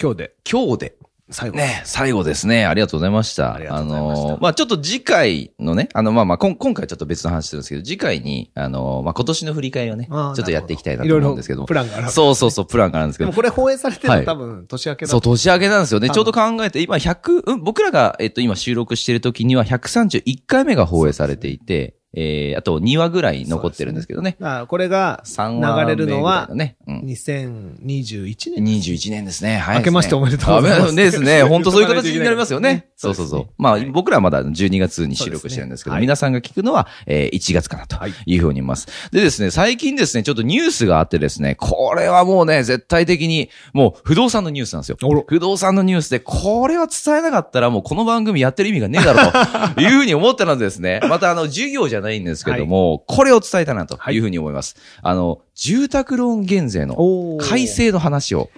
[0.00, 0.96] 今日で、今日で。
[1.30, 1.56] 最後。
[1.56, 2.66] ね、最後ですね。
[2.66, 3.54] ありがとうございました。
[3.54, 11.74] ありがとうございましたのーまあちょっと次回のね、あの、まあまあこん今回ちょっと別の話してるんですけど、次回に、あのーまあ今年の振り返りをね、ちょっとやっていきたいなといろいろ思うんですけどもプ。
[11.74, 12.10] ランがある。
[12.10, 13.36] そうそうそう、プランがあるんですけどでも。
[13.36, 16.10] これ放映されてるはいの多分年明けだそう、年明けなんですよね。
[16.10, 24.36] ちょうど考えて、今100、うん、僕らが、えっと、今収録してる時には131回目が放映されていて、えー、あと2話ぐらい残ってるんですけどね。
[24.40, 26.76] だからこれが3話流れるのはね。
[26.86, 27.00] うん。
[27.00, 28.64] 2021年。
[28.64, 29.58] 21年ですね。
[29.58, 29.78] はい。
[29.78, 31.42] 明けましておめでとうございますですね。
[31.48, 32.88] 本当そういう形になりますよね。
[32.96, 33.48] そそううそうそう。
[33.58, 38.86] まあ、はい僕らはまだ12月に収録してるんですけど、はい皆さんが聞くのは、えー1月かなとはいいうふうに思います。
[39.10, 44.96] でですね、最近ですね、ちょっとニュースがあってですね、これはもうね、絶対的に、もう不動産のニュースなんですよ。
[45.26, 54.76] 不動産のニュースで、これは伝えなかったらもうこの番組やってる意味がねえだろうと いうふうに思ったのでですね、またあの、授業じゃないんですけども、これを伝えたなというふうに思います。
[55.02, 56.96] あの、住宅ローン減税の
[57.40, 58.50] 改正の話を。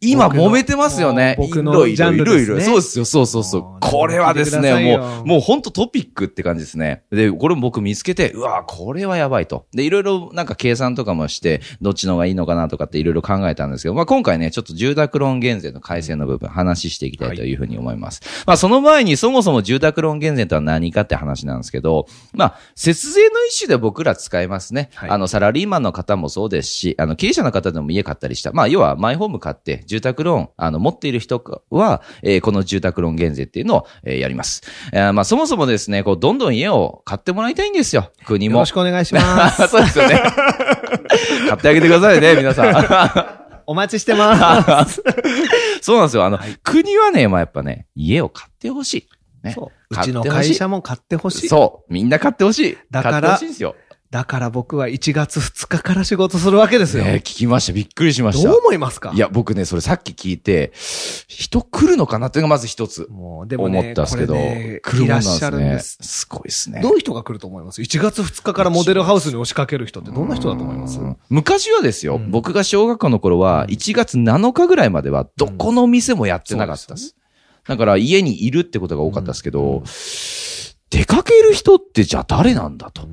[0.00, 1.36] 今揉めてますよね。
[1.38, 2.54] 僕のいろいろジャンルいろいろ。
[2.56, 7.02] ですねそうですよ、そうそうそうこれはですね、もう、もう本当トピックって感じですね。
[7.10, 9.66] で、これ僕見つけて、うわこれはやばいと。
[9.72, 18.20] で、いろいろなんか計算とかもして、どっちの方がいいのかなとかっていろいろ考えたんですけど、まあ今回ね、ちょっと住宅ローン減税の改正の部分、話していきたいというふうに思います。
[18.46, 24.90] まあその前にそもそも住宅ローン減税とは何かって話なんですけど、まあ、節税の一種で僕ら使いますね。
[24.94, 28.52] はいあの、サラリーマンの方もそうですし、あの、経営者の方でも家買ったりした。
[28.52, 34.62] まあ、要は、マイホーム買って、住宅ローン、あの、持っている人は、えーこの住宅ローン減税っていうのを、えーやります。
[34.92, 38.10] えーまあ、そもそもですね、こう、どんどん家を買ってもらいたいんですよ。
[38.24, 38.72] 国もよろし。
[38.72, 39.66] くお願いします。
[39.68, 40.22] そうですよね。
[41.48, 43.38] 買ってあげてくださいね、皆さん。
[43.66, 45.02] お待ちしてます。
[45.82, 46.24] そうなんですよ。
[46.24, 49.08] あの、国はね、まあ、やっぱね、家を買ってほしい。
[49.42, 49.72] ねそう。
[49.90, 51.48] う買ちの会社も買ってほしい。
[51.48, 51.92] そう。
[51.92, 52.78] みんな買ってほしい。
[52.90, 53.76] だから買ってほしいんですよ。
[54.10, 57.04] だから僕は1月2日から仕事するわけですよ。
[57.04, 57.74] ね聞きました。
[57.74, 58.48] びっくりしました。
[58.48, 59.12] どう思いますか？
[59.14, 60.72] いや、僕ね、それさっき聞いて、
[61.26, 66.20] 人来るのかなっていうのがまず一つもう、でもね、思ったんですけど、ね来るもんなんいらっしゃるんでですす。
[66.20, 66.80] すごいですね。
[66.80, 70.98] どういう人が来ると思います ?1 月2日からモデルハウスに押しかける人ってどんな人だと思います？
[71.00, 77.14] うん昔はですよ、うん僕が小学校の頃は、1月7日ぐらいまでは、どこの店もやってなかったです。
[77.66, 79.82] だから家にいるってことが多かったですけど、
[80.88, 83.02] 出かける人ってじゃあ誰なんだと。
[83.02, 83.06] う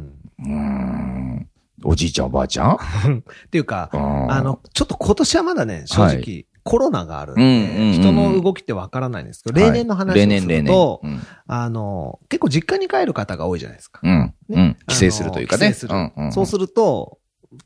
[0.44, 1.48] ーん。
[1.84, 2.76] おじいちゃんおばあちゃん？
[2.78, 10.48] っていうか、ああの、ちょっと今年はまだね、正は直、コロナがあるんうんうんうんで、人の動きってわからないんですけど、例年の話をす。
[10.48, 11.22] るとう、ん。
[11.48, 14.00] あの、結構実家に帰る方が多いじゃないですか。
[14.04, 14.34] うん。
[14.50, 14.78] うねん。
[14.88, 15.68] 帰省するというかね。
[15.68, 17.20] 帰省するんんんそうすると、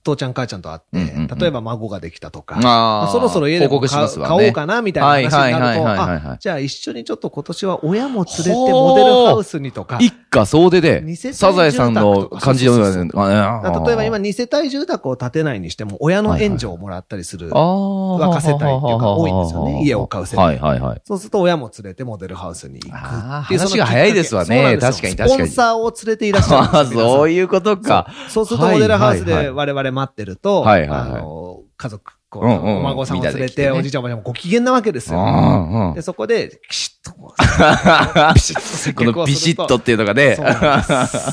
[0.04, 1.40] 父ちゃん母ちゃんと会って、うんうんうん。
[1.40, 2.56] 例えば孫ができたとか。
[2.60, 3.88] まあそろそろ家でもね。
[3.88, 17.50] 買おうかなみたいな話になると、はいはいはいじゃあ一緒にちょっと今年は親も連れてモデルハウスにとか、一家総出でサザエさんの感じでそうそうそうあ例えば今2世帯住宅を建てないにしても、親の援助をもらったりする。
[17.50, 19.84] 若世帯っていうか多いんですよね。
[19.84, 20.46] 家を買う世帯。
[20.46, 21.02] はいはいはい。
[21.06, 23.60] そうすると親も連れてモデルハウスに行くっていう。
[23.60, 24.78] 話が早いですわね。
[24.78, 25.30] 確かに確かに。
[25.30, 28.08] スポンサーを連れていらっしゃるそういうことか。
[28.30, 35.20] そうするとモデルハウスで我々待ってると、はいはいはいあの、家族、こううんうんお孫さんを連れて、おじいちゃんおばあちゃんもご機嫌なわけですよ。
[35.20, 37.34] うんうんで、そこで、ピシッと
[38.36, 39.12] ピシッと。
[39.12, 40.38] このピシッとっていうのがね。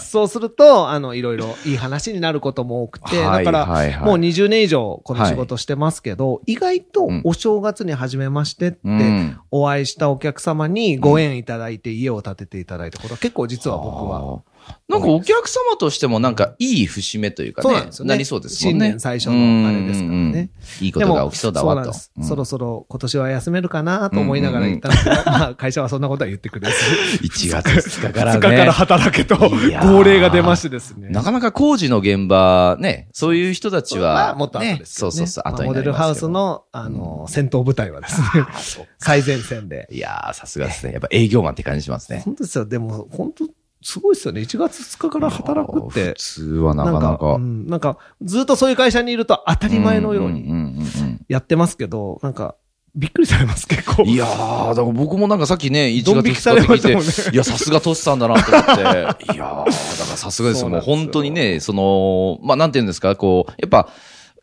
[0.01, 14.41] そう すると、あの、いろいろいい話になることも多くて、はいだから、はいはいもう20年以上この仕事してますけど、意外とうんお正月に初めましてって、うんお会いしたお客様にご縁いただいて家を建てていただいたことは結構実は僕は。
[14.89, 17.69] なんかお客様としてもなんかいい節目というかね。
[17.69, 18.87] そうなんですよねなりそうですもんね。
[18.87, 20.51] 新年最初のあれですからねうんうんうん。
[20.81, 22.13] いいことが起きそうだわとでもなんです。
[22.17, 26.77] うんそろそろ今年は休めるかなと思いながら言ったんですけど、まあ会社はそんなことは言ってくれず。
[27.27, 28.71] 1月2日から2日からね。
[28.71, 31.09] 働けといやー号令が出ましてですね。
[31.11, 38.27] なかなか工事の現場、ね、そういう人たちまは、あもっと後ですけどねそうそうそう、まあ後にモデルハウスの、あの、戦闘部隊はですね、
[38.99, 39.89] 最前線で。
[39.91, 40.93] いやー、さすがですね。
[40.93, 42.23] やっぱ営業マンって感じしますね。
[42.25, 42.67] 本当ですよ。
[42.67, 43.45] でも、本当
[43.83, 44.41] すごいですよね。
[44.41, 46.15] 1月2日から働くって普。
[46.15, 47.35] 通はなかなか。
[47.35, 52.57] うん、なんか、ずっとそういう会社にいると当たり前のようにんんうんやってますけど、なんか、
[52.95, 54.05] びっくりされます、結構。
[54.05, 58.73] うんいやー、だから僕もなんかさっきね、1月ドン引きされ2日って聞いましたもんねて、いや、さすがトシさんだなと思って。
[58.81, 60.71] いやー、だからさすがですよ。
[60.71, 63.89] もう本当にね、その、まあ、なんていうんですか、こう、やっぱ、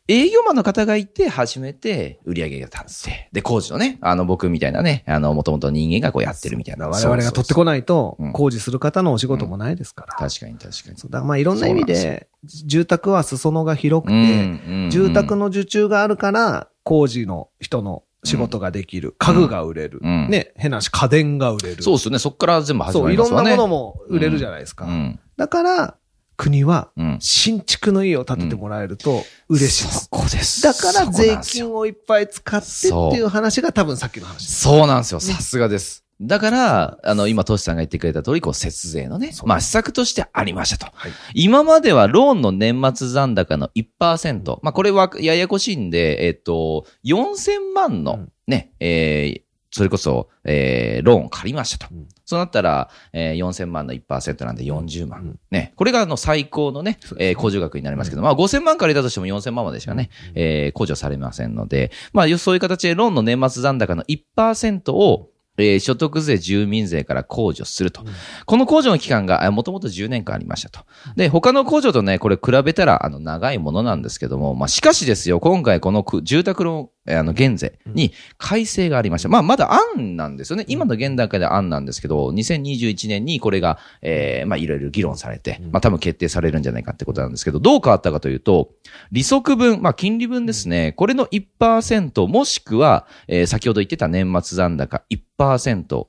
[0.09, 6.89] 営業マンの方がいて、初めて売り上げが立って、で、工事のね、あの、僕みたいなね、あの、もともと人間がこうやってるみたいな。
[6.89, 10.13] 我々が取ってこないとうん、工事する方のお仕事もないですから。
[10.15, 10.97] 確かに確かに。
[10.97, 19.15] そうだからまあいろんな意味で、住宅は裾野が広くて、うん住宅の受注があるから、工事の人の仕事ができる。
[19.17, 19.99] 家具が売れる。
[20.01, 21.83] うんね、変なし家電が売れる。
[21.83, 22.19] そうですよね。
[22.19, 23.49] そっから全部始そう、いろんまりますわね。
[23.51, 24.85] なものも売れるじゃないですか。
[24.85, 25.19] うん。
[25.37, 25.97] だから、
[26.43, 27.17] 国は、うん。
[27.21, 30.09] 新築の家を建ててもらえると嬉しいですそ。
[30.09, 30.61] こです。
[30.61, 34.61] だから税金をいっぱい使ってっていう話が多分さっきの話です。
[34.61, 35.21] そうなんですよ。
[35.21, 36.03] さすがです。
[36.21, 40.91] だから、あの、今、トシさんが言ってくれた通り、こう、節税のね、まあ、施策としてありましたと。
[40.93, 49.41] はい今まではローンの年末残高の1%、まあ、これはややこしいんで、えっと、4000万のね、えー
[49.75, 51.95] それこそ、えーローンを借りましたと。
[51.95, 55.21] うんそうなったら、えー4000万の1%なんで40万。
[55.21, 55.73] うんね。
[55.75, 68.01] これがあの最高のね、えー控除額になりますけど、まあ5000万借りたとしても4000万までしかね、えー控除されませんので、まあそういう形でローンの年末残高の1%を、えー所得税、住民税から控除すると。
[68.01, 68.07] うん
[68.45, 70.81] この控除の期間が、もともと10年間ありましたと。
[71.15, 79.29] で、他の控除とね、これ比べたら、あの、長いものなんですけども、まあ、しかしですよ、今回このく住宅ローン、えーあの、減税に改正がありました。
[79.29, 80.65] まあ、まだ案なんですよね。
[80.67, 88.71] 今の現段階では案なんですけど、2021年にこれが、えーまあ、いろいろ議論されて、まあ、多分決定されるんじゃないかってことなんですけど、どう変わったかというと、
[89.11, 95.42] 利息分、まあ、金利分ですね、これの1%、もしくは、えー先ほど言ってた年末残高1%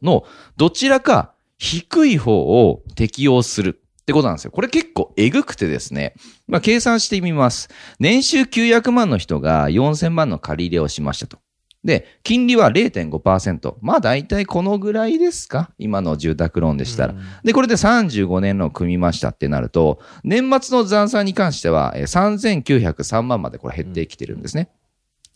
[0.03, 0.25] の
[0.57, 4.51] どちらか低い方を適用するってことなんですよ。
[4.51, 6.15] これ結構えぐくてですね。
[6.47, 7.69] まあ、計算してみます。
[7.99, 11.39] 年収900万の人が4000万の借り入れをしましたと。
[11.85, 13.75] で、金利は0.5%。
[13.83, 15.71] まあ大体このぐらいですか？
[15.79, 17.15] 今の住宅ローンでしたら。
[17.45, 24.71] で、これで35年ローンを組みましたってなると、年末の残債に関しては、えー3903万までこれ減ってきてるんですね。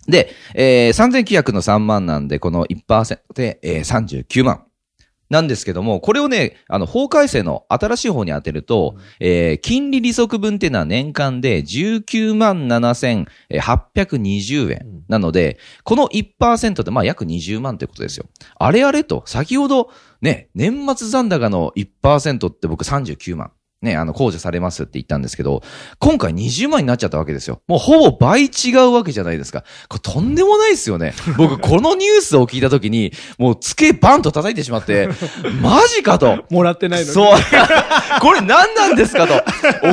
[0.09, 4.65] で、えー、3900の3万なんで、この1%で、えー、39万。
[5.31, 15.05] なんですけども、これをね、あの、法改正の新しい方に当てると、えー、金利利息分っていうのは年間で19万7820円。
[15.09, 18.25] なので、この1%で、まあ約20万ということですよ。
[18.59, 19.91] あれあれと、先ほど、
[20.23, 23.53] ね、年末残高の1%って僕39万。
[23.81, 25.63] ね、あの、控除されますって言ったんですけど、
[26.01, 27.63] 今回20万になっちゃったわけですよ。
[27.69, 29.63] もうほぼ倍違うわけじゃないですか。
[29.89, 31.15] これとんでもないですよね。
[31.37, 35.09] 僕、このニュースを聞いたときに、もう机バンと叩いてしまって、
[35.63, 36.45] マジかと。
[36.51, 37.13] もらってないのに。
[37.13, 37.39] そう。
[38.21, 39.35] これ何なんですかと。
[39.35, 39.39] お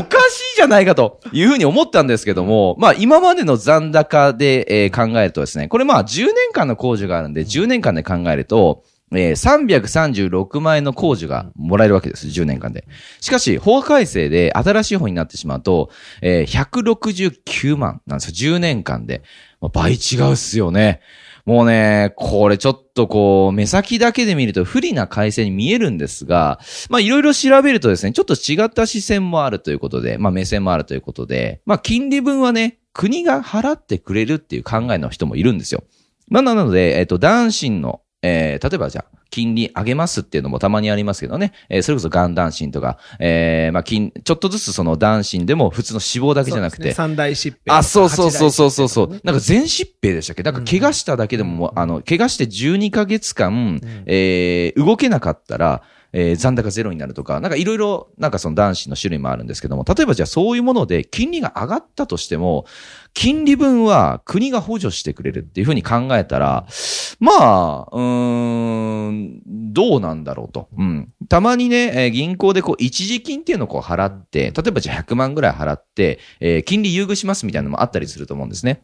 [0.03, 12.27] かしいじゃないかというふうに思ったんですけども、まあ今までの残高で、えー考えるとですね、これまあ10年間の控除があるんで、10年間で考えると、えー336万円の控除がもらえるわけです。
[12.27, 12.87] 10年間で。
[13.21, 15.89] しかし、法改正で新しい方になってしまうと、
[16.21, 18.55] えー169万なんですよ。
[18.55, 19.23] 10年間で。
[19.61, 21.01] まあ、倍違うっすよね。
[21.45, 26.59] もうね、これちょっとこう、目先だけで見ると不利な改正に見えるんですが、
[26.89, 35.83] まあいろいろ調べるとですね、ちょっと違った視線もあるということで、まあ目線もあるということで、まあ金利分はね、国が払ってくれるっていう考えの人もいるんですよ。
[36.29, 41.51] まあなので、えっと、男子の、えー例えばじゃあ、金利上げますっていうのもたまにありますけどね。
[41.69, 47.79] えーそれこそがん男子とか、えーまあ、金、ちょっとずつその男子でも普通の死亡だけじゃなくて、ね三大疾病。
[47.79, 49.09] あ、そうそうそうそうそうそう。
[49.09, 50.43] ねなんか全疾病でしたっけ？
[50.43, 55.81] なんか怪我しただけでももう、あの、怪我して12ヶ月間、えー動けなかったら、
[56.17, 62.65] えー残高ゼロになるとか、なんかいろいろ、なんかその男子の種類もあるんですけども、例えばじゃあそういうもので金利が上がったとしても、
[63.13, 66.65] 金利分は国が補助してくれるっていうふうに考えたら、
[67.19, 69.41] まあ、うーん、
[69.73, 70.69] どうなんだろうと。
[70.77, 71.11] うん。
[71.27, 78.83] たまにね、えー銀行でこう、一時金っていうのをこう払って、例えばじゃあ100万ぐらい払って、えー金利優遇しますみたいなのもあったりすると思うんですね。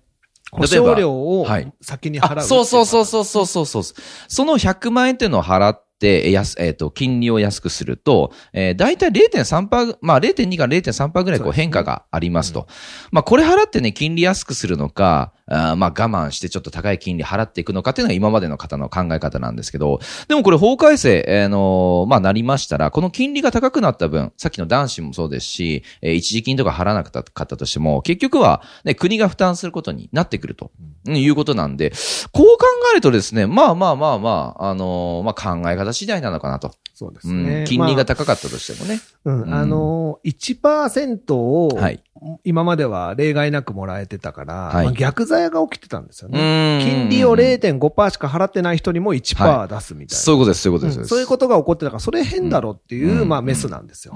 [0.51, 2.39] 保証料をはい先に払う。
[2.39, 3.83] あ、そうそうそうそうそうそうそう。
[4.27, 12.67] その100万円っていうのを払って、えやす、えっ、と、金利を安くすると、えー、大体0.3%、まあ0.2から0.3%ぐらいこう変化がありますと。
[13.11, 30.71] まあこれ払ってね、金利安くするのか、あーまあ我慢してちょっと高い金利払っていくのかっていうのが今までの方の考え方なんですけど、でもこれ法改正、えーのまあなりましたら、この金利が高くなった分、さっきの男子もそうですし、えー一時金とか払わなかったとしても、結局はね、国が負担することになってくると、
[31.07, 31.91] うんいうことなんで、
[32.31, 36.71] こう考えるとですね、まあまあまあまあ、あのーまあ考え方次第なのかなと。
[36.93, 37.65] そうですうんね。
[37.67, 38.99] 金利がま高かったとしてもね。
[39.25, 39.53] あうん。
[39.53, 42.03] あのー、1%をはい、
[42.43, 46.77] 今までは例外なくもらえてたから、はいまあ逆罪が起きてたんですようね。
[46.77, 50.21] ん金利を0.5%しか払ってない人にも1%出すみたいな。
[50.21, 50.99] そういうことです、そういうことです。
[50.99, 54.13] うんそういうことが起こってたから、それ変だろっていう、うんまあメスなんですよ。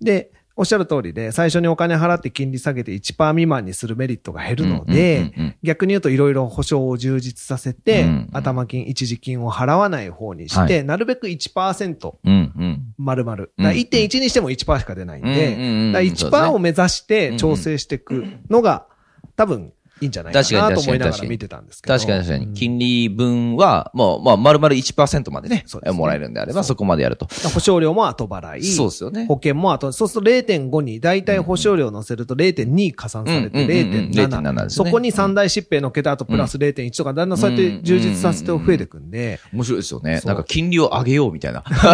[0.00, 8.28] で、おっしゃる通りで、最初にお金払って金利下げて1%未満にするメリットが減るので、逆に言うといろいろ保証を充実させて、うんうん。
[8.32, 12.94] 頭金、一時金を払わない方にして、はなるべく1%うんうん。
[12.98, 13.36] 丸々。
[13.36, 18.86] だかうんら1.1にしても1%しか出ないんうんうんうんで、だから1%を目指して調整していくのが、
[19.36, 21.94] 多分いいんじゃないかなと思いながらに見てたんですけど。
[21.94, 22.46] 確かに確かに。
[22.46, 27.26] うん金利分は、もう、まあ、丸々1%までねですねもらえるんであれば、そこまでやると。
[27.52, 28.64] 保証料も後払い。
[28.64, 29.26] そうですよね。
[29.26, 34.52] 保険も後、そうすると0.5に、大体保証料乗せると0.2加算されてうんうんうんうん0.7 0.7。
[34.64, 40.20] ですねそこに三大疾病乗っけた後プラス0.1とか、だんだんそうやって充実させて増えていくんで、面白いですよね。
[40.24, 41.62] なんか金利を上げようみたいな。
[41.66, 41.86] 不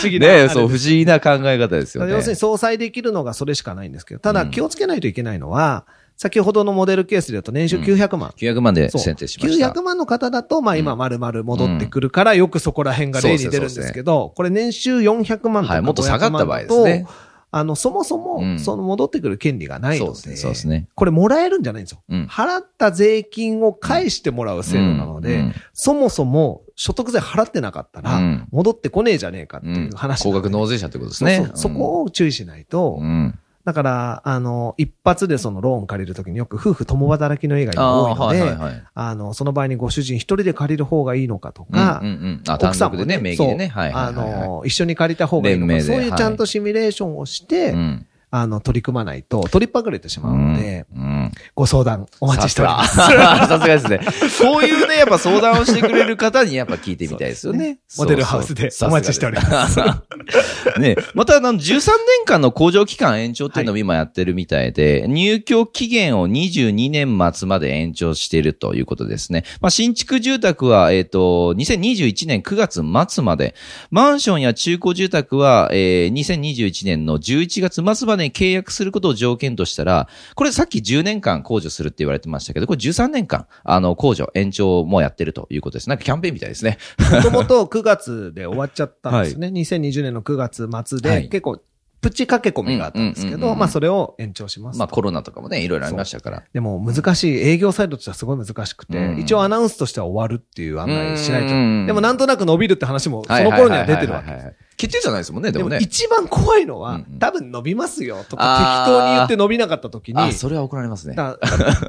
[0.00, 2.12] 思議な ねそう、不思議な考え方ですよね。
[2.12, 5.86] 要するに相殺できるのがそれしかないんですけど、ただうん気をつけないといけないのは、
[6.16, 8.30] 先ほどのモデルケースで言うと年収900万。
[8.36, 9.70] 900万で選定しました。
[9.72, 17.04] 900万の方だと、まあ今丸々戻ってくるから、よくそこら辺が例に出るんですけど、これ年収400万とかはいもっと下がった場合500万だですね。
[17.04, 18.58] とあの、そもそもう、ん。
[18.58, 20.88] その戻ってくる権利がないので、そうですねそうですね。
[20.96, 22.02] これもらえるんじゃないんですよ。
[22.08, 22.26] うん。
[22.26, 25.44] 払った税金を返してもらう制度なので、うん。
[25.46, 25.54] うん。
[25.72, 30.48] そもそも所得税払ってなかったらうん、戻ってこねえじゃねえかってうんいう話高なんで。
[30.48, 31.48] 額納税者ってことですね。
[31.54, 33.38] そこを注意しないと、うん。
[33.64, 38.82] だから、あの、一発でそのローン借りるときによく夫婦共働きの映画あが多いので、あ、はいはいはい。
[38.94, 42.54] あの、その場合にご主人一人で借りる方がいいのかとか、うんうんうん。
[42.54, 43.72] 奥さんもね、名義でね。
[43.72, 44.48] そうはいはいあはいはい。
[44.48, 48.06] の、一緒に借りた方がいいのか、そういうちゃんとシミュレーションをして、うん。
[48.30, 51.13] あの、取り組まないと、取りっぱぐれてしまうので、うん。
[51.54, 52.96] ご相談お待ちしております。
[52.96, 54.00] さすがですね。
[54.40, 57.78] こういうね、やっぱ相談をしてくれる方にやっぱ聞いてみたいですよね。
[57.98, 59.74] モデルハウスでお待ちしております。
[59.74, 60.80] す。
[60.80, 61.90] ね、またあの、13年
[62.24, 69.44] 間の工場期間延長っていうのを今やってるみたいで、入居期限を22年末まで延長しているということですね。
[69.60, 73.54] まあ、新築住宅は、えっ、と、2021年9月末まで、
[73.90, 85.88] マンションや中古住宅は、えー、2021年の11月末までに契約することを条件としたら、これさっき10年間控除するって言われてましたけど、これ13年間、あの、控除、延長もやってるということです。
[85.88, 86.78] なんかキャンペーンみたいですね。
[87.12, 89.48] もともと9月で終わっちゃったんですね。
[89.48, 91.60] 2020年の9月末で、はい結構、
[92.00, 94.78] プチ駆け込みがあったんですけど、まあそれを延長しますと。
[94.78, 96.42] まあコロナとかもね、いろいろありましたから。
[96.52, 101.54] でも難しい、営業サイドとしてはすごい難しくて、うん一応アナウンスとしては終わるっていう案内しないと。
[101.54, 104.52] うんでもなんとなく伸びるって話もその頃には出てるわけです。
[104.76, 105.78] 決定じゃないですもんね、ででももね。
[105.80, 111.14] 一番怖いのは、うんうん多分伸びますよとか適当に言って伸びなかった時に、あ、それは怒られますね。
[111.14, 111.38] だ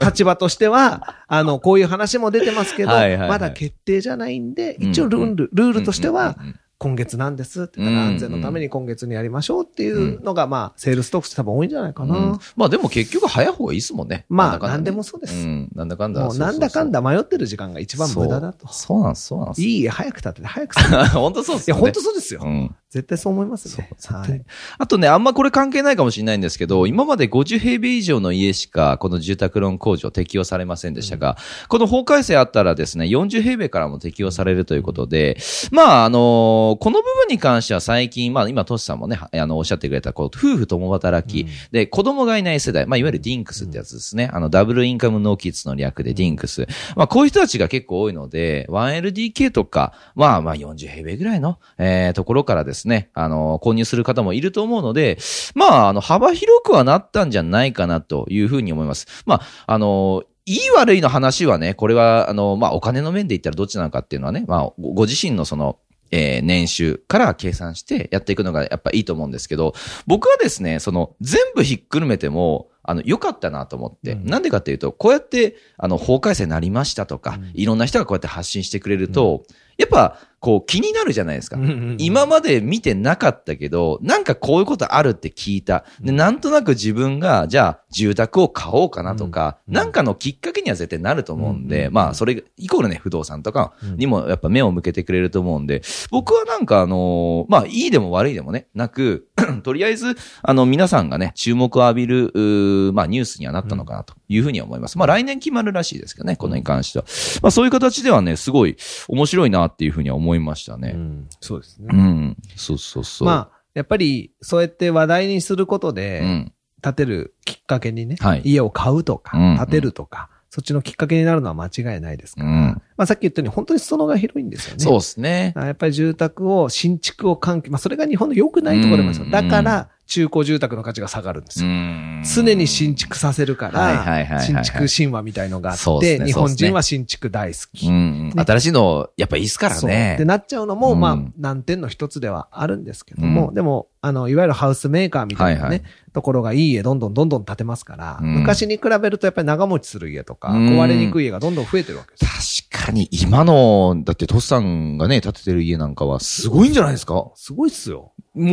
[0.01, 12.17] 立場としては、 あの、こういう話も出てますけど、はいはいはいまだ決定じゃないんで、うん一応ルール、ルールとしてはうんうんうん、今月なんですって言ったらうん安全のために今月にやりましょうっていうのが、まあ、セールストックス多分多いんじゃないかな。
[12.17, 14.25] うんまあでも結局早い方がいいですもんね。
[14.29, 16.25] まあなんねでもそうですん、なんだかんだ。
[16.25, 19.01] もうなんだかんだ迷ってる時間が一番無駄だとそう。
[19.03, 19.61] なんです、そうなんです。
[19.61, 20.75] いい家早く建てて早く
[21.15, 21.87] 本当そうですや、よね。
[21.87, 22.41] 本当そうですよ。
[22.43, 22.75] うん。
[22.95, 23.89] 絶対そう思いますね。
[24.07, 24.41] はい。
[24.77, 31.35] あとね、あんまこれ関係ないかもしれないんですけど、今まで50平米以上の家しか、この住宅ローン控除適用されませんでしたが、
[31.67, 35.35] この法改正あったらですね、40平米からも適用されるということで、
[35.71, 44.29] まあ、あのこの部分に関しては最近、まあ今、トシさんもね、あの、おっしゃってくれた、こう、夫婦共働き、で、子供がいない世代、まあ、いわゆるディンクスってやつですね。
[44.31, 46.65] あの、 Double Income No Kids の略でディンクス。
[46.95, 55.17] まあ、こういう人たちが結構多いので、1LDK とか、まあまあ40平米ぐらいの、えー、ところからですね、あの、購入する方もいると思うので、
[55.55, 59.07] まあ、あの、幅広くはなったんじゃないかなというふうに思います。
[59.25, 65.79] まあ、あの、いい悪いの話はね、これは、あの、まあ、お金の面で言ったらどっちなのかっていうのはね、まあ、ごご自身のその、
[66.11, 69.73] えー年収から計算してやっていくのがやっぱいいと思うんですけど、
[70.05, 74.11] 僕はですね、その、全部ひっくるめても、あの、良かったなと思って。
[74.11, 79.43] うんなんでかっていうと、こうやって、あの、法改正になりましたとか、うんいろんな人がこうやって発信してくれると、
[79.77, 81.57] やっぱ、こう気になるじゃないですか。
[81.57, 85.85] うんうんうん今まで見てなかったけど、なんかこういうことあるって聞いた。
[86.01, 99.27] で、なんとなく自分が、じゃあ、住宅を買おうかなとか、うんなんかのきっかけには絶対なると思うんで、うんまあ、それ、イコールね、不動産とかにもやっぱ目を向けてくれると思うんで、僕はなんかあのーまあ、いいでも悪いでもね、なく、
[99.63, 104.97] とりあえず、あの、皆さんがね、注目を浴びる、まあ、ニュースにはなったのかなというふうには思います。
[104.97, 107.05] まあ、来年決まるらしいですけどね、このに関しては。
[107.41, 110.91] まあ、そういう形ではね、すごい面白いなっていうふうには思いましたね。
[110.95, 111.87] うんそうですね。
[111.91, 112.37] うん。
[112.55, 113.27] そうそうそう。
[113.27, 116.51] まあ、やっぱり、そうやって話題にすることで、うん。
[116.81, 124.83] 建てるきっかけにね、はい家を買うとか、うん建てるとか、そっちのきっかけになるのは間違いないですから、うんまあさっき言ったように本当に裾野が広いんですよね。
[124.83, 125.53] そうですね。
[125.55, 131.69] やっぱり住宅を、新築を喚起、まあそれが日本の良くないところでもすようんだから、中古住宅の価値が下がるんですよ。
[131.69, 137.87] ん常に新築させるから、はい新築神話みたいのがあって、日本人は新築大好き。
[137.87, 138.33] うん。
[138.35, 140.15] 新しいの、やっぱいいっすからね。
[140.17, 145.83] でなっちゃうのも、まあうん、難点の一つではあるんですけども、うんでも、あの、いわゆるハウスメーカーみたいなね、
[146.13, 152.63] ところがいい家どんどんどんどん建てますから、うん昔に比べるとやっぱり長持ちする家とか、うん壊れにくい家がどんどん増えてるわけです。
[152.69, 157.15] 確かに今の、だってトスさんがね、建ててる家なんかはすごいんじゃないですか？
[157.15, 158.13] もすごいっすよ。
[158.35, 158.45] う、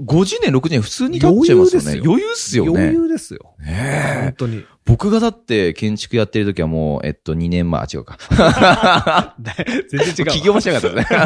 [0.00, 2.00] 50年、60年普通に建っちゃいますよね。
[2.04, 2.80] 余裕ですよ余裕っすよね。
[2.80, 3.54] 余裕ですよ。
[3.58, 4.64] ねえ本当に。
[4.88, 8.16] 僕がだって建築やってる時はもう、えっと、2年前、あ、違うか。
[9.90, 10.32] 全然違うわ。
[10.32, 11.18] 起業もしなかったですね。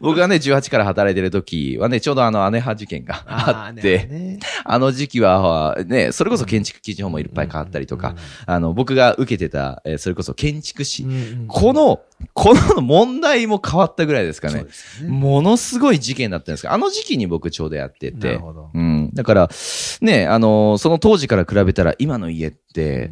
[0.00, 8.14] 僕がね、18から働いてる時はね、ちょうどあの、姉派事件があーって、ねあの時期は、ね、それこそ建築基準法もいっぱい変わったりとか、
[8.46, 11.06] あの、僕が受けてた、えーそれこそ建築士。
[11.46, 12.00] この、
[12.34, 15.08] この問題も変わったぐらいですかねね。
[15.08, 18.40] ものすごい事件だったんですが、あの時期に僕ちょうどやってなて。
[18.74, 19.10] うん。
[19.12, 19.50] だから、
[20.00, 22.61] ね、あのその当時から比べたら今の家って、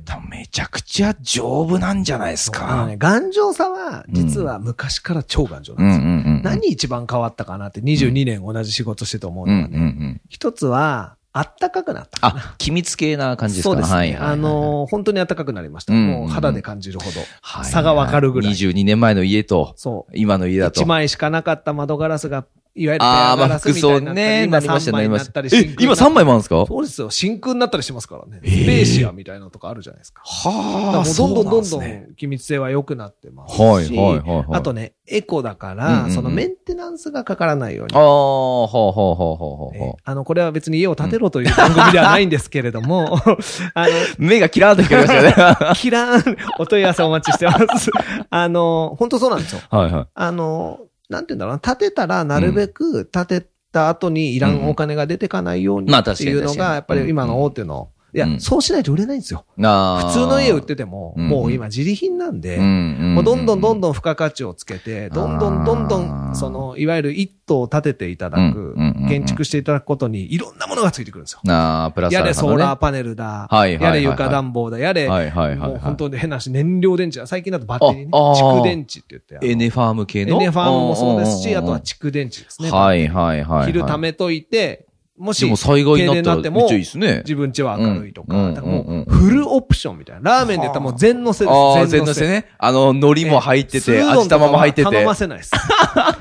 [0.05, 2.87] 多分めちゃくちゃ丈夫なんじゃないですか。
[2.87, 6.05] ね、頑丈さは、実は昔から超頑丈うなんんですよ。
[6.05, 6.43] うんうん。
[6.43, 10.21] 何一番変わったかなって22年同じ仕事してて思ううんうんうのはね、ん。
[10.29, 12.41] 一つは、あったかくなったかな。
[12.41, 13.71] あ、機密系な感じですか？
[13.71, 13.97] そうですね。
[13.97, 15.93] はいはいはいあのー本当に暖かくなりました。
[15.93, 17.21] うんもう肌で感じるほど。
[17.41, 20.13] はい差がわかるぐらい22年前の家と、そう。
[20.17, 20.81] 今の家だと。
[20.81, 25.73] 一枚しかなかった窓ガラスが、いわゆるペああ、まあアガラス服装みたいになったり、ね、今なりました、3枚なりましたになったり。
[25.73, 26.65] え、今3枚もあるんですか？
[26.67, 27.11] そうですよ。
[27.11, 28.41] 真空になったりしますからね。
[28.45, 30.23] スペーシアみたいなのとかあるじゃないですか。
[30.25, 37.99] はもうどんどんどんどん機密性は良くなってますし、はいはいはいはいあとね、エコだかうんうんら、うんそのメンテナンスがかからないようにあ。
[37.99, 39.33] あ、ほうほうほうほ
[39.75, 43.19] うほうあの、これは別に家を建てろという番組ではないんですけれども、
[43.75, 43.91] あの、う。
[44.19, 45.75] 目がキラーンと光りましたね。
[45.77, 47.91] キラーン、お問い合わせお待ちしてます。
[48.31, 49.61] あの、本当そうなんですよ。
[49.71, 50.07] はいはい。
[50.15, 50.79] あの、
[51.11, 59.45] なんて言うんだろうな、建てたらなるべく建てた後にいらんお金が出てかないようにまあっていうのが、やっぱり今の大手の、いやう、んそうしないと売れないんですよ。
[59.57, 63.81] な普通の家売ってても、うんもう今自利品なんで、んもうどんどんどんん。
[63.81, 68.75] どん付加価値をつけて、どんどんどんどあん、ーその、いわゆる一棟建てていただく
[69.11, 71.41] 建築していただくことにいろんなものがついてくるんですよ。
[71.45, 72.77] なあ、プラスやれソーラーー。
[72.77, 77.27] パネルだ、はいはいはいはいやれ床暖房だ、やれ、はいはいはいはいもう本当に変な話、燃料電池だ。
[77.27, 78.11] 最近だとバッテリーね。
[78.13, 79.37] ああー蓄電池って言って。
[79.37, 80.37] あのエネファーム系の？
[80.37, 82.71] エネファームもそうですし、あとは蓄電池ですね。
[82.71, 83.67] はいはいはいはい。
[83.67, 84.87] 昼貯めといて、
[85.19, 86.67] もし災害になっても。
[86.71, 88.69] 自分家は明るいとか、うんだか
[89.15, 90.39] フルオプションみたいな。
[90.39, 91.55] ラーメンで言ったらもう全乗せです。
[91.55, 92.47] ああ、全のせね。
[92.57, 94.91] あの、海苔も入ってて、味玉も入ってて。
[94.91, 95.51] 頼ませないです。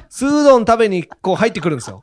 [0.09, 2.01] スードン食べにこう入ってくるんですよ。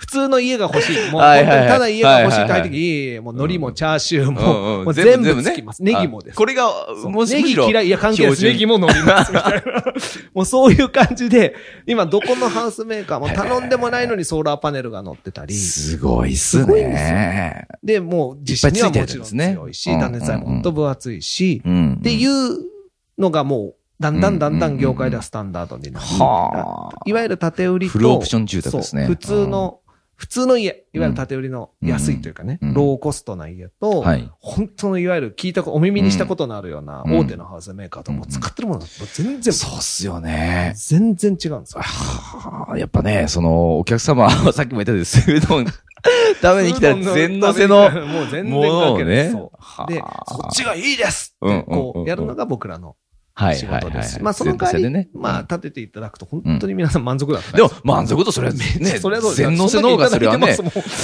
[0.00, 0.96] 普通の家が欲しい。
[1.10, 5.82] もう、本当にただ家が欲しいって入ってきて、はいいえいえ、もう海苔もチャーシューうんも、うん もう全部ねつきます。
[5.82, 6.34] ネギもです。
[6.34, 6.72] あこれが、
[7.04, 8.44] もしネギ嫌い、いや関係ないです。
[8.44, 9.30] ネギも飲みます。
[9.30, 9.62] みたいな。
[10.32, 11.54] もうそういう感じで、
[11.86, 17.66] 今どこのハウスメーカーも頼んでもないのにソーラーパネルが乗ってたり、すごいっすね。
[17.84, 21.96] で、もう実施にはもちろん強いし、うん断熱材も本当分厚いし、うん。
[22.00, 22.56] っていう
[23.18, 29.79] のがもう、だんだんだんだん業界ではスタンダードになり、はあいわゆる縦売りと、フルオプション住宅ですね普通の、
[30.20, 34.30] 普通の家、いわゆる縦売りの安いというかね、うんローコストな家と、はい。
[34.38, 40.74] 本当のいわゆる聞いたこ、お耳にしたことのあるようなうん大手のハウスメーカーともう使ってるものが全然、そうっすよね。
[40.76, 41.80] 全然違うんですよ。
[41.80, 45.66] はあやっぱね、その、お客様は さっきも言ったように、スードン
[46.42, 49.16] 食べに来たら全乗せの、もう全然も関係ない。
[49.24, 49.32] ね。
[49.88, 52.96] では、あそっちがいいですうんって、こうやるのが僕らのはい
[53.36, 54.22] 仕はいはい事です。
[54.22, 55.08] まあ、その代わり、ね。
[55.14, 57.56] まあ、立てていただくと、本当に皆さん満足だった。
[57.56, 58.64] でも、満足度それはね、
[59.00, 60.56] それはそう全乗せの方がそれはね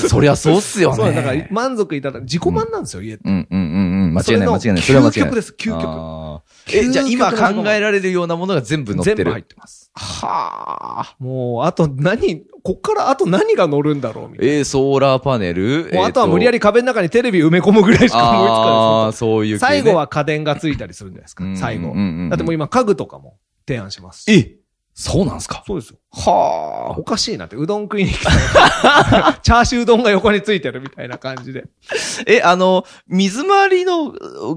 [0.08, 0.96] そりゃそうっすよね。
[0.96, 3.22] そう、だから満足いただく、自己満なんですよ、家って。
[3.24, 3.95] うんうんうんうん。
[4.16, 4.82] 間違いない間違いない。
[4.82, 5.22] それは間違いない。
[5.22, 9.16] 究極です究極え、じゃあ今考えられるようなものが全部載ってる。
[9.16, 9.90] 全部入ってます。
[9.94, 11.16] はあ。
[11.20, 15.90] もう、あと何、こっからあと何が乗るんだろうみたいえー、ソーラーパネル。
[15.92, 15.98] な。
[16.00, 19.18] もうあとは無理やりり壁の中にテレビ埋め込むぐらいしか思いつかああ、ないです。
[19.18, 19.94] そういう系ね最後。
[19.94, 21.56] は家電がついたりするんじゃないですかうん。
[21.56, 21.94] 最後。
[22.30, 24.32] だってもう今家具とかも提案しますし。
[24.32, 24.56] え、
[24.98, 25.62] そうなんすか？
[25.66, 25.98] そうですよ。
[26.10, 31.64] はおかしいなって、うどん食いに来たら チャーシュー丼が横についてるみたいな感じで。
[31.66, 31.94] あ。
[32.26, 34.14] え、あの、水回りの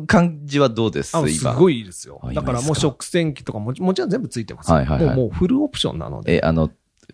[0.08, 1.16] 感じはどうです？
[1.18, 1.54] あす今。
[1.56, 2.32] ごいいいですよあ。
[2.32, 4.72] だからもう食洗機とかももちろん全部ついてます。
[4.72, 6.38] はいはいはいもうもうフルオプションなので。
[6.38, 6.70] え、あの、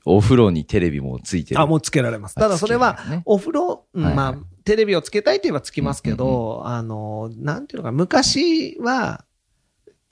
[0.05, 1.61] お風呂にテレビもついてる。
[1.61, 2.35] あ、もうつけられます。
[2.35, 4.35] ただそれはね、お風呂、うんはいはいまあ、
[4.65, 9.25] テレビをつけたいと言えばつきますけど、あの、なんていうのかな、昔は、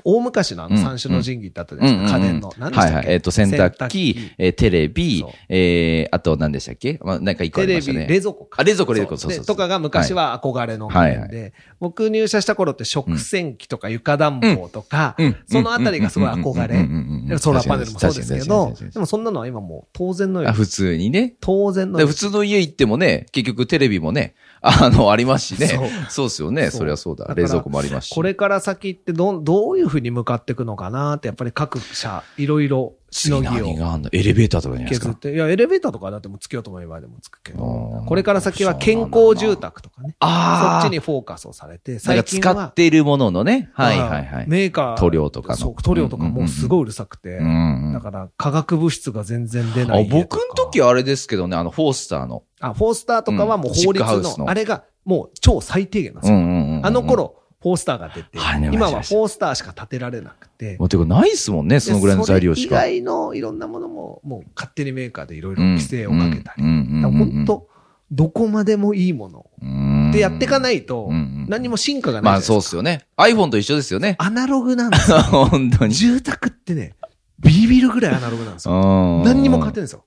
[0.05, 2.53] 大昔のあの三種の神器ってあったじゃないですか、家電の。
[2.57, 2.95] 何でしたっけ？
[2.95, 3.13] はいはい。
[3.13, 6.99] えっ、と、洗濯機、えーテレビえー、あと何でしたっけ？
[7.03, 8.07] まあ、なんか一個あテレビ、りましたね。
[8.07, 8.61] 冷蔵庫か。
[8.61, 9.45] あ、冷蔵庫、冷蔵庫、そそううそう。
[9.45, 11.53] とかが昔は憧れの家電で、はい。
[11.79, 15.35] 僕入社した頃って食洗機とか床暖房とか、うん。
[15.47, 17.37] そのあたりがすごい憧れ。
[17.39, 20.57] ソーラーパネルもそうですけどでもそんなのは今もう当然のよあ、うに。
[20.57, 21.35] 普通にね。
[21.39, 24.35] 当然のよう普通の家行ってもね、結局テレビもね、
[24.65, 25.67] あの、ありますしね。
[26.09, 26.25] そう。
[26.27, 26.71] ですよね。
[26.71, 27.33] そりゃそうだ。
[27.35, 28.15] 冷蔵庫もありますし。
[28.15, 33.67] これから先ってどん、どういうふうに向かっていくのかなって、やっぱり各社、いろいろしのぎを
[34.11, 35.05] エレベーターとかじゃないですか？
[35.07, 35.33] 削って。
[35.33, 40.09] いや、エレベーターとかだってもうつけようと思えばでもつくけあどー、これから先は健康住宅とかね。
[40.11, 40.87] そああ。
[40.87, 43.69] っちにフォーカスをされて、最近はっているもののね？
[43.73, 44.45] はいはいはい。
[44.47, 44.97] メーカー。
[44.97, 47.37] 塗料とかのそう、塗料とかもうすごいうるさくて。
[47.37, 50.05] だから、化学物質が全然出なあい。
[50.09, 52.43] 僕の時はあれですけどね、あの、フォースターの。
[52.59, 56.39] あ、フォースターとかはもう法律の、のあれがもう超最低限なんですよ。
[56.83, 57.03] あの。
[57.03, 60.75] 頃、フォースターが出てはいね、今はフォースターしか建てられなくて。
[60.77, 62.75] もうてか、ないっすもんね、そのぐらいの材料しか。
[62.75, 66.63] でそれ以外のいろんなものも、もう勝手にメーカーでいろいろ規制をかけたり。
[66.63, 67.69] 本当
[68.11, 71.09] どこまでもいいもの当でやっていかないと
[71.47, 73.07] 何にも進化がないまあそうっすよね。
[73.17, 74.15] iPhone と一緒ですよね。
[74.19, 75.17] アナログなんですよ。
[75.49, 75.93] 本当に。
[75.93, 76.95] 住宅ってね、
[77.39, 78.73] ビビるぐらいアナログなんですよ。
[78.73, 80.05] 何何にも勝てないんですよ。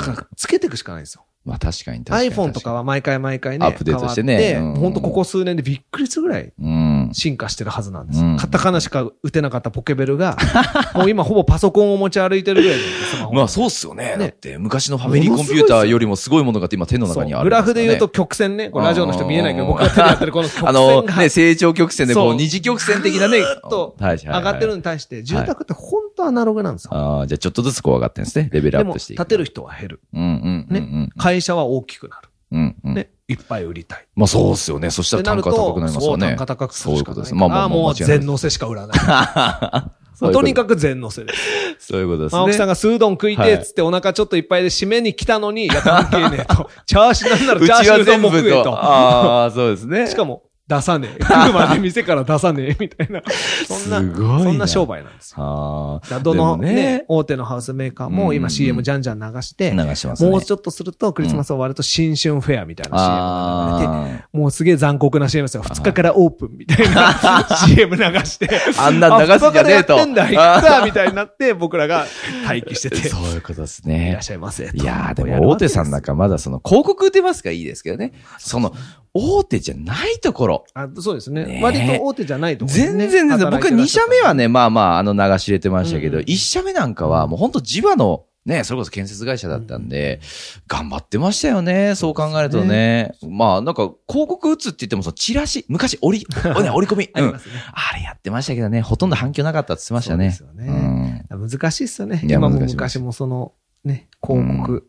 [0.00, 0.06] うん。
[0.06, 1.24] だから、つけていくしかないんですよ。
[1.46, 2.30] まあ確かに確かに。
[2.30, 6.95] iPhone とかは毎回毎回ね、アップデートしてね変わってうん本当ここ数年でびっくりするぐらいうん。
[7.12, 8.38] 進化してるはずなんですうんよ。
[8.38, 10.36] カタカナしか打てなかったポケベルが、
[10.94, 13.34] もう今ほぼパソコンを持ち歩いてるぐらいのスマホ。
[13.34, 14.16] まあそうっすよね。
[14.16, 23.38] ねだって昔のファミリーコンピューターよりもすごいものが今手の中にある、そうグラフで言うと、曲線ね、これラジオの人見えないけど、うん僕が手でやってるこの曲線あの、がね、成長曲線でこ そうう二次曲線的なね。
[23.38, 26.94] ずーっとはい上がってるのに対して、住宅って本当アナログなんですよ。
[26.94, 28.48] ああ、じゃあちょっとずつこう上がってるんですね。
[28.52, 29.18] レベルアップしていく。
[29.18, 30.00] 建てる人は減る。
[30.14, 31.02] うんうんうんうん。
[31.04, 31.08] ね。
[31.18, 32.28] 会社は大きくなる。
[32.52, 32.94] うんうん。
[32.94, 33.10] ね。
[33.28, 34.06] いっぱい売りたい。
[34.14, 34.90] まあそうっすよね。
[34.90, 36.28] そしたら単価高くなりますそう、よね。
[36.28, 37.32] 単価高くすそういうことです。
[37.32, 37.56] るしかないから。
[37.56, 38.98] まあまあまあもう全乗せしか売らない。
[40.16, 41.32] そういうこととにかく全乗せで
[41.78, 41.88] す。
[41.92, 42.38] そういうことですね。
[42.38, 46.70] 青木さんがスードン食いてえっつってお腹ちょっといっぱいで締めに来たのに、いや、関係ねえと。
[46.86, 48.72] チャーシューなんならチャーシュー丼は全部も食えとと。。
[48.72, 50.06] ああ、そうですね。
[50.06, 51.18] しかも、出さねえ。
[51.22, 53.22] 来るまで店から出さねえ、みたいな。
[53.68, 56.00] そんな、そんな商売なんですよ。
[56.22, 60.30] どのでもね、大手のハウスメーカーも今 CM じゃんじゃん流して、流してますね。
[60.30, 65.62] もうちょっとするとクリスマス終わると新春フェアみたいな CM が流れて、あもうすげえ残酷な CM ですよ。
[65.62, 68.48] 2日からオープンみたいな CM 流して。
[68.78, 72.06] あんなん流すんじゃねえとあ二日からやってんだ、みたいになって、僕らが
[72.44, 72.90] 待機してあ。
[72.90, 73.08] て。
[73.08, 74.22] そういうことですいらねっ。
[74.22, 74.70] しゃいませ。
[74.74, 78.12] いやーでも大手さんなんかまだその広告打てますからいいですけどね。
[78.38, 78.72] その
[79.16, 80.64] 大手じゃないところ。
[80.74, 81.44] あそうですね。
[81.46, 83.38] ね割と大手じゃないところ全然全然。
[83.50, 90.20] 僕は2社目はね、まあまあ、あの流し入れてましたけど、うん1社目なんかはもう本当地場の、ね、それこそ建設会社だったんで、
[90.68, 91.94] 頑張ってましたよね。
[91.94, 93.12] そう考えるとね。
[93.28, 97.10] まあ、なんか、広告打つって言っても、そのチラシ、昔、折り、 折り込み。
[97.12, 97.32] うん。
[97.32, 97.38] ね。
[97.72, 100.30] あれやってましたけどね、ほとんど反響なかったって言ってましたね。
[100.30, 101.50] そうですよねうん。
[101.50, 102.20] 難しいっすよね。
[102.24, 103.52] 今も昔もその、
[103.84, 104.88] ね、広告、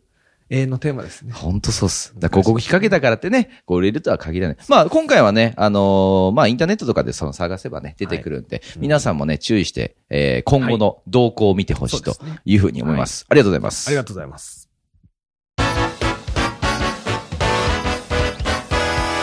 [0.49, 1.33] 永遠のテーマですね。
[1.33, 2.13] ほんとそうっす。
[2.17, 4.57] だから広告引っ掛けたからってね、こう売れるとは限らない。
[4.69, 13.25] まあ今回はね、あのーまあインターネットとかでその探せばね、出てくるんで、皆さんもね、注意して、えー今後の動向を見てほしいというふうに思います。
[13.29, 13.87] ありがとうございます。
[13.87, 14.69] ありがとうございます。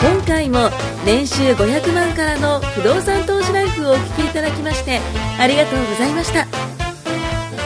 [0.01, 0.69] 今回も
[1.05, 4.99] 年収500万からの不動産投資ライフをお聞きいただきまして
[5.39, 6.74] ありがとうございました